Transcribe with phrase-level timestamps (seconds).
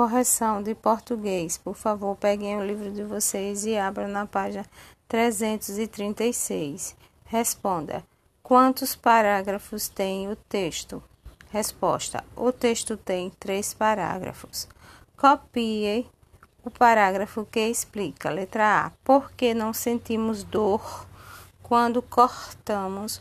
[0.00, 1.58] Correção de português.
[1.58, 4.64] Por favor, peguem o livro de vocês e abram na página
[5.06, 6.96] 336.
[7.26, 8.02] Responda:
[8.42, 11.02] Quantos parágrafos tem o texto?
[11.50, 14.66] Resposta: O texto tem três parágrafos.
[15.18, 16.06] Copie
[16.64, 18.30] o parágrafo que explica.
[18.30, 18.92] Letra A.
[19.04, 21.06] Por que não sentimos dor
[21.62, 23.20] quando cortamos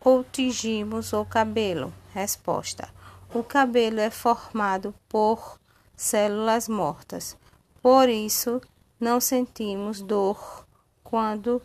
[0.00, 1.92] ou tingimos o cabelo?
[2.14, 2.88] Resposta:
[3.34, 5.58] O cabelo é formado por
[5.96, 7.36] células mortas.
[7.82, 8.60] Por isso,
[9.00, 10.66] não sentimos dor
[11.02, 11.62] quando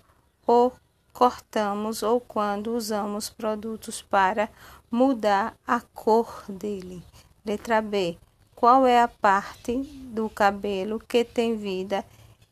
[0.48, 0.72] o
[1.12, 4.50] cortamos ou quando usamos produtos para
[4.90, 7.04] mudar a cor dele.
[7.46, 8.18] Letra B.
[8.56, 9.74] Qual é a parte
[10.14, 12.06] do cabelo que tem vida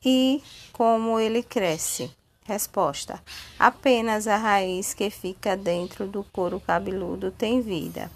[0.03, 0.41] e
[0.73, 2.11] como ele cresce?
[2.43, 3.21] Resposta:
[3.59, 8.09] Apenas a raiz que fica dentro do couro cabeludo tem vida.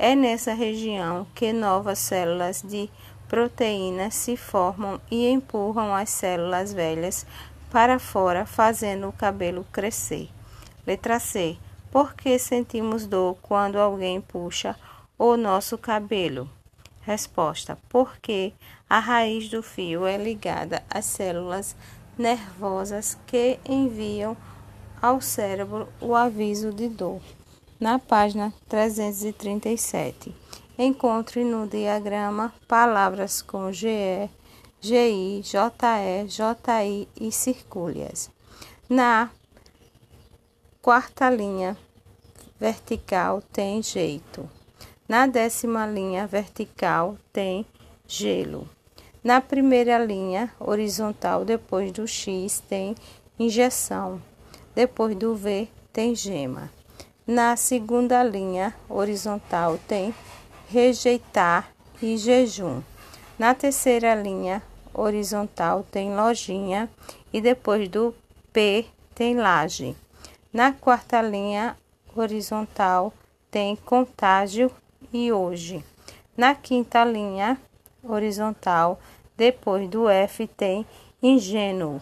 [0.00, 2.88] É nessa região que novas células de
[3.26, 7.26] proteína se formam e empurram as células velhas
[7.68, 10.28] para fora, fazendo o cabelo crescer.
[10.86, 11.56] Letra C.
[11.90, 14.76] Por que sentimos dor quando alguém puxa
[15.18, 16.48] o nosso cabelo?
[17.00, 18.52] Resposta: Porque
[18.88, 21.74] a raiz do fio é ligada às células
[22.16, 24.36] nervosas que enviam
[25.02, 27.20] ao cérebro o aviso de dor
[27.80, 30.34] na página 337.
[30.78, 34.28] Encontre no diagrama palavras com GE,
[34.80, 38.30] GI, JE, JI e circule-as.
[38.88, 39.30] Na
[40.80, 41.76] quarta linha
[42.58, 44.48] vertical tem jeito.
[45.08, 47.66] Na décima linha vertical tem
[48.06, 48.68] gelo.
[49.22, 52.94] Na primeira linha horizontal, depois do X, tem
[53.38, 54.22] injeção.
[54.74, 56.70] Depois do V, tem gema.
[57.30, 60.14] Na segunda linha horizontal tem
[60.70, 61.70] rejeitar
[62.00, 62.80] e jejum.
[63.38, 64.62] Na terceira linha
[64.94, 66.88] horizontal tem lojinha
[67.30, 68.14] e depois do
[68.50, 69.94] P tem laje.
[70.50, 71.76] Na quarta linha
[72.16, 73.12] horizontal
[73.50, 74.70] tem contágio
[75.12, 75.84] e hoje.
[76.34, 77.58] Na quinta linha
[78.02, 78.98] horizontal,
[79.36, 80.86] depois do F tem
[81.22, 82.00] ingênuo.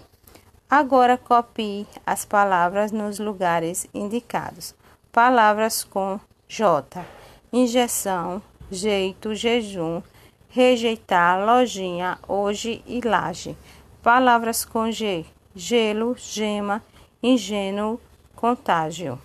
[0.70, 4.72] Agora copie as palavras nos lugares indicados
[5.16, 7.02] palavras com J,
[7.50, 10.02] injeção, jeito, jejum,
[10.50, 13.56] rejeitar, lojinha, hoje e laje.
[14.02, 15.24] Palavras com G,
[15.54, 16.82] gelo, gema,
[17.22, 17.98] ingênuo,
[18.34, 19.18] contágio.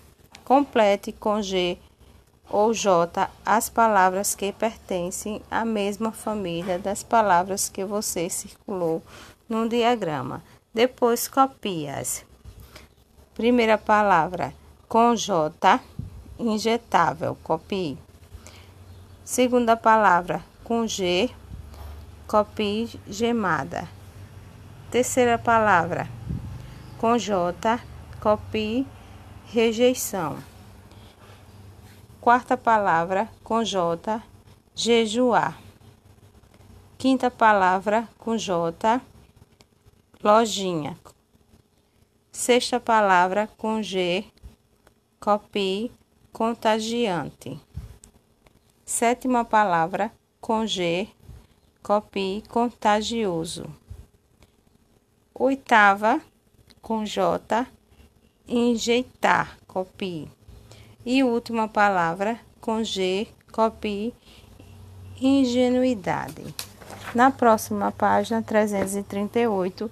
[0.46, 1.76] Complete com G
[2.48, 9.02] ou J as palavras que pertencem à mesma família das palavras que você circulou
[9.46, 10.42] no diagrama.
[10.72, 12.24] Depois copie-as.
[13.34, 14.54] Primeira palavra
[14.92, 15.80] com J,
[16.38, 17.96] injetável, copie.
[19.24, 21.30] Segunda palavra, com G,
[22.26, 23.88] copie gemada.
[24.90, 26.06] Terceira palavra,
[26.98, 27.80] com J,
[28.20, 28.86] copie
[29.46, 30.36] rejeição.
[32.20, 34.22] Quarta palavra, com J,
[34.74, 35.58] jejuar.
[36.98, 39.00] Quinta palavra, com J,
[40.22, 40.98] lojinha.
[42.30, 44.30] Sexta palavra, com G,
[45.22, 45.90] copie,
[46.32, 47.56] contagiante.
[48.84, 50.10] Sétima palavra,
[50.40, 51.06] com G,
[51.80, 53.72] copie, contagioso.
[55.32, 56.20] Oitava,
[56.80, 57.64] com J,
[58.48, 60.28] enjeitar, copie.
[61.06, 64.12] E última palavra, com G, copie,
[65.20, 66.52] ingenuidade.
[67.14, 69.88] Na próxima página, 338,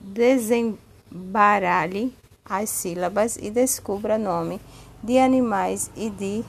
[0.00, 2.19] desembaralhe
[2.50, 4.60] as sílabas e descubra nome
[5.00, 6.44] de animais e de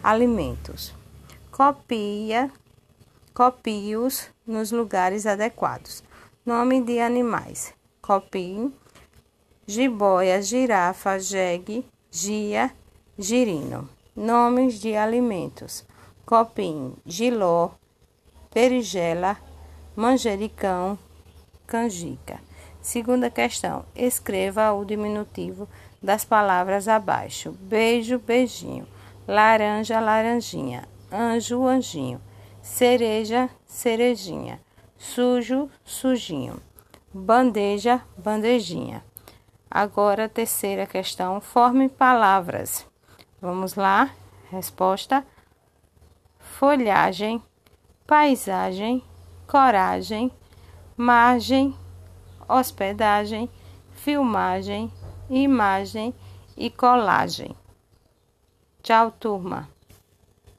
[0.00, 0.94] alimentos.
[1.50, 2.48] Copia,
[3.34, 6.04] copie-os nos lugares adequados.
[6.46, 8.72] Nome de animais: copie,
[9.66, 12.70] jiboia, girafa, jegue, gia,
[13.18, 13.88] girino.
[14.14, 15.84] Nomes de alimentos:
[16.24, 17.72] copim, giló,
[18.52, 19.36] perigela,
[19.96, 20.96] manjericão,
[21.66, 22.43] canjica.
[22.84, 25.66] Segunda questão: escreva o diminutivo
[26.02, 28.86] das palavras abaixo: beijo, beijinho,
[29.26, 32.20] laranja, laranjinha, anjo, anjinho,
[32.60, 34.60] cereja, cerejinha,
[34.98, 36.60] sujo, sujinho,
[37.10, 39.02] bandeja, bandejinha.
[39.70, 42.86] Agora, terceira questão: forme palavras.
[43.40, 44.10] Vamos lá?
[44.50, 45.24] Resposta:
[46.38, 47.42] folhagem,
[48.06, 49.02] paisagem,
[49.46, 50.30] coragem,
[50.98, 51.74] margem
[52.48, 53.48] hospedagem,
[53.92, 54.92] filmagem,
[55.28, 56.14] imagem
[56.56, 57.54] e colagem.
[58.82, 59.73] Tchau, turma!